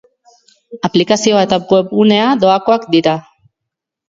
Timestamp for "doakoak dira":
2.45-3.15